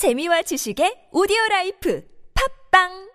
재미와 0.00 0.40
지식의 0.40 1.12
오디오 1.12 1.36
라이프 1.50 2.02
팝빵 2.32 3.10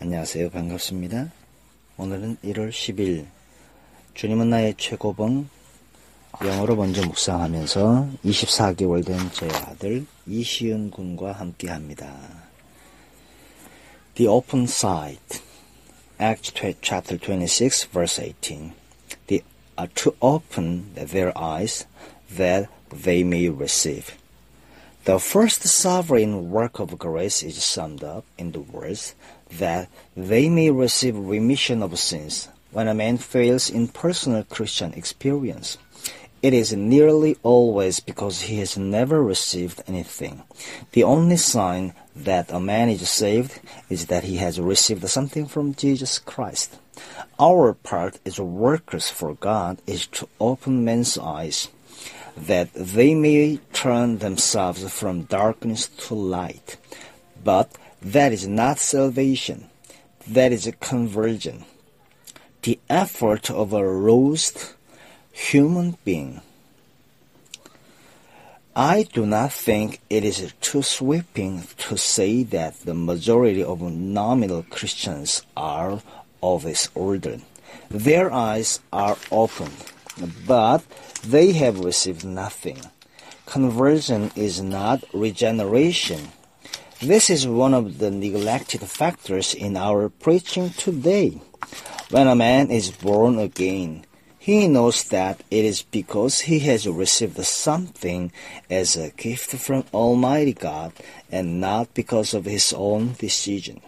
안녕하세요. 0.00 0.50
반갑습니다. 0.50 1.30
오늘은 1.96 2.38
1월 2.42 2.70
10일 2.70 3.26
주님은 4.14 4.50
나의 4.50 4.74
최고봉 4.76 5.48
영어로 6.44 6.74
먼저 6.74 7.06
묵상하면서 7.06 8.08
24개월 8.24 9.06
된 9.06 9.16
제 9.30 9.46
아들 9.66 10.04
이시은 10.26 10.90
군과 10.90 11.30
함께 11.30 11.68
합니다. 11.70 12.12
The 14.16 14.28
open 14.28 14.64
sight 14.64 15.42
Acts 16.20 16.52
chapter 16.82 17.20
26 17.20 17.88
verse 17.92 18.20
18 18.20 18.72
The 19.28 19.42
are 19.78 19.92
to 19.94 20.10
open 20.18 20.92
their 20.96 21.32
eyes 21.38 21.86
that 22.36 22.66
they 22.90 23.20
may 23.20 23.48
receive 23.48 24.10
The 25.04 25.18
first 25.18 25.62
sovereign 25.64 26.50
work 26.50 26.80
of 26.80 26.98
grace 26.98 27.42
is 27.42 27.62
summed 27.62 28.02
up 28.02 28.24
in 28.38 28.52
the 28.52 28.60
words 28.60 29.14
that 29.58 29.90
they 30.16 30.48
may 30.48 30.70
receive 30.70 31.14
remission 31.14 31.82
of 31.82 31.98
sins 31.98 32.48
when 32.72 32.88
a 32.88 32.94
man 32.94 33.18
fails 33.18 33.68
in 33.68 33.88
personal 33.88 34.44
Christian 34.44 34.94
experience. 34.94 35.76
It 36.40 36.54
is 36.54 36.72
nearly 36.72 37.36
always 37.42 38.00
because 38.00 38.48
he 38.48 38.60
has 38.60 38.78
never 38.78 39.22
received 39.22 39.82
anything. 39.86 40.42
The 40.92 41.04
only 41.04 41.36
sign 41.36 41.92
that 42.16 42.50
a 42.50 42.58
man 42.58 42.88
is 42.88 43.06
saved 43.06 43.60
is 43.90 44.06
that 44.06 44.24
he 44.24 44.38
has 44.38 44.58
received 44.58 45.06
something 45.10 45.44
from 45.44 45.74
Jesus 45.74 46.18
Christ. 46.18 46.78
Our 47.38 47.74
part 47.74 48.20
as 48.24 48.40
workers 48.40 49.10
for 49.10 49.34
God 49.34 49.82
is 49.86 50.06
to 50.16 50.28
open 50.40 50.82
men's 50.82 51.18
eyes 51.18 51.68
that 52.36 52.72
they 52.74 53.14
may 53.14 53.58
turn 53.72 54.18
themselves 54.18 54.92
from 54.92 55.22
darkness 55.22 55.88
to 55.88 56.14
light. 56.14 56.76
But 57.42 57.70
that 58.02 58.32
is 58.32 58.46
not 58.46 58.78
salvation. 58.78 59.68
That 60.26 60.52
is 60.52 60.66
a 60.66 60.72
conversion. 60.72 61.64
The 62.62 62.78
effort 62.88 63.50
of 63.50 63.72
a 63.72 63.80
lost 63.80 64.74
human 65.32 65.96
being. 66.04 66.40
I 68.76 69.04
do 69.04 69.24
not 69.24 69.52
think 69.52 70.00
it 70.10 70.24
is 70.24 70.52
too 70.60 70.82
sweeping 70.82 71.62
to 71.78 71.96
say 71.96 72.42
that 72.42 72.80
the 72.80 72.94
majority 72.94 73.62
of 73.62 73.80
nominal 73.82 74.64
Christians 74.68 75.42
are 75.56 76.02
of 76.42 76.64
this 76.64 76.88
order. 76.94 77.38
Their 77.88 78.32
eyes 78.32 78.80
are 78.92 79.16
opened, 79.30 79.92
but 80.46 80.84
they 81.26 81.52
have 81.52 81.80
received 81.80 82.24
nothing. 82.24 82.78
Conversion 83.46 84.30
is 84.36 84.62
not 84.62 85.04
regeneration. 85.12 86.28
This 87.00 87.28
is 87.28 87.46
one 87.46 87.74
of 87.74 87.98
the 87.98 88.10
neglected 88.10 88.80
factors 88.82 89.54
in 89.54 89.76
our 89.76 90.08
preaching 90.08 90.70
today. 90.70 91.40
When 92.10 92.28
a 92.28 92.34
man 92.34 92.70
is 92.70 92.90
born 92.90 93.38
again, 93.38 94.06
he 94.38 94.68
knows 94.68 95.04
that 95.04 95.42
it 95.50 95.64
is 95.64 95.82
because 95.82 96.40
he 96.40 96.58
has 96.60 96.86
received 96.86 97.42
something 97.44 98.30
as 98.68 98.94
a 98.94 99.10
gift 99.10 99.52
from 99.56 99.84
Almighty 99.92 100.52
God 100.52 100.92
and 101.32 101.60
not 101.60 101.94
because 101.94 102.34
of 102.34 102.44
his 102.44 102.72
own 102.72 103.14
decision. 103.18 103.80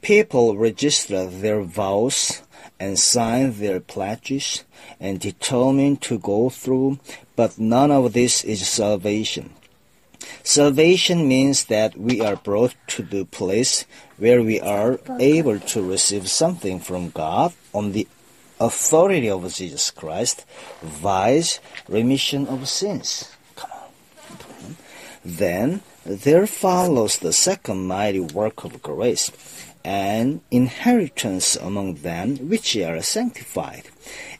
People 0.00 0.56
register 0.56 1.26
their 1.26 1.62
vows 1.62 2.42
and 2.78 2.98
sign 2.98 3.58
their 3.58 3.80
pledges 3.80 4.64
and 4.98 5.20
determine 5.20 5.96
to 5.96 6.18
go 6.18 6.50
through, 6.50 6.98
but 7.36 7.58
none 7.58 7.90
of 7.90 8.12
this 8.12 8.44
is 8.44 8.66
salvation. 8.66 9.50
Salvation 10.42 11.28
means 11.28 11.66
that 11.66 11.96
we 11.96 12.20
are 12.20 12.36
brought 12.36 12.74
to 12.88 13.02
the 13.02 13.24
place 13.24 13.86
where 14.16 14.42
we 14.42 14.60
are 14.60 14.98
able 15.20 15.58
to 15.58 15.82
receive 15.82 16.28
something 16.28 16.80
from 16.80 17.10
God 17.10 17.52
on 17.72 17.92
the 17.92 18.08
authority 18.58 19.28
of 19.28 19.52
Jesus 19.52 19.90
Christ, 19.90 20.44
vice 20.80 21.60
remission 21.88 22.46
of 22.46 22.68
sins. 22.68 23.30
Come 23.56 23.70
on. 23.72 24.76
Then 25.24 25.82
there 26.04 26.46
follows 26.46 27.18
the 27.18 27.32
second 27.32 27.86
mighty 27.86 28.20
work 28.20 28.64
of 28.64 28.82
grace, 28.82 29.30
an 29.84 30.40
inheritance 30.50 31.56
among 31.56 31.94
them 31.96 32.36
which 32.48 32.76
are 32.76 33.02
sanctified. 33.02 33.84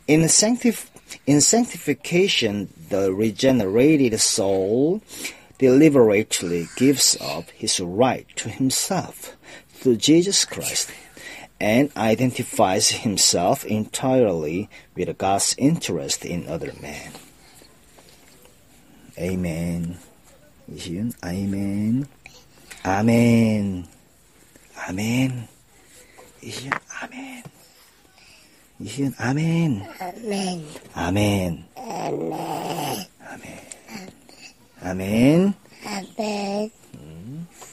In, 0.09 0.23
sanctif- 0.23 0.91
in 1.27 1.41
sanctification, 1.41 2.73
the 2.89 3.13
regenerated 3.13 4.19
soul 4.21 5.03
deliberately 5.59 6.69
gives 6.77 7.17
up 7.21 7.51
his 7.51 7.79
right 7.79 8.27
to 8.35 8.49
himself 8.49 9.37
through 9.69 9.97
Jesus 9.97 10.45
Christ 10.45 10.91
and 11.61 11.93
identifies 11.97 12.91
himself 12.91 13.65
entirely 13.65 14.69
with 14.97 15.17
God's 15.17 15.55
interest 15.57 16.25
in 16.25 16.49
other 16.49 16.73
men. 16.81 17.13
Amen. 19.17 19.99
이시은 20.69 21.13
아멘. 21.21 22.05
아멘. 22.83 23.85
아멘. 24.77 25.49
이시은 26.43 26.71
아멘. 27.01 27.43
이시은 28.79 29.13
아멘. 29.19 29.83
아멘. 29.99 30.67
아멘. 30.95 31.65
아멘. 31.77 33.07
아멘. 33.25 33.55
아멘. 34.81 35.55